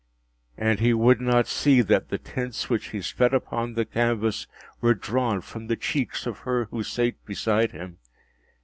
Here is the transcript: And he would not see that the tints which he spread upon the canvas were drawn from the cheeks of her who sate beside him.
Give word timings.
And 0.57 0.79
he 0.79 0.95
would 0.95 1.21
not 1.21 1.45
see 1.45 1.81
that 1.83 2.09
the 2.09 2.17
tints 2.17 2.71
which 2.71 2.87
he 2.89 3.03
spread 3.03 3.35
upon 3.35 3.75
the 3.75 3.85
canvas 3.85 4.47
were 4.81 4.95
drawn 4.95 5.41
from 5.41 5.67
the 5.67 5.75
cheeks 5.77 6.25
of 6.25 6.39
her 6.39 6.65
who 6.71 6.81
sate 6.81 7.23
beside 7.23 7.71
him. 7.71 7.99